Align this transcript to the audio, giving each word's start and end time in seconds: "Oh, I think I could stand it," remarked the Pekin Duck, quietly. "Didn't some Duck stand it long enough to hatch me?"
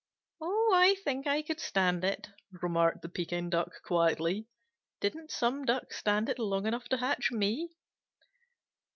"Oh, 0.41 0.71
I 0.73 0.95
think 0.95 1.27
I 1.27 1.43
could 1.43 1.59
stand 1.59 2.03
it," 2.03 2.27
remarked 2.63 3.03
the 3.03 3.07
Pekin 3.07 3.51
Duck, 3.51 3.71
quietly. 3.85 4.47
"Didn't 4.99 5.29
some 5.29 5.63
Duck 5.63 5.93
stand 5.93 6.27
it 6.27 6.39
long 6.39 6.65
enough 6.65 6.89
to 6.89 6.97
hatch 6.97 7.29
me?" 7.31 7.69